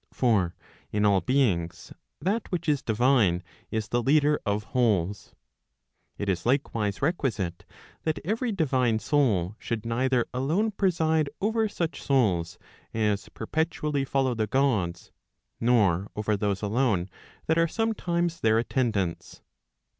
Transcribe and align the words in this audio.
For 0.11 0.55
in 0.91 1.05
all 1.05 1.21
beings 1.21 1.93
that 2.19 2.51
which 2.51 2.67
is 2.67 2.81
divine, 2.81 3.43
is 3.69 3.89
the 3.89 4.01
leader 4.01 4.39
of 4.47 4.63
wholes. 4.73 5.35
It 6.17 6.27
is 6.27 6.43
likewise 6.43 7.03
requisite 7.03 7.65
that 8.01 8.17
every 8.25 8.51
divine 8.51 8.97
soul 8.97 9.55
should 9.59 9.85
neither 9.85 10.25
alone 10.33 10.71
preside 10.71 11.29
over 11.39 11.69
such 11.69 12.01
souls 12.01 12.57
as 12.95 13.29
perpetually 13.29 14.03
follow 14.03 14.33
the 14.33 14.47
Gods, 14.47 15.11
nor 15.59 16.09
over 16.15 16.35
those 16.35 16.63
alone 16.63 17.07
that 17.45 17.59
are 17.59 17.67
sometimes 17.67 18.39
their 18.39 18.57
attendants. 18.57 19.43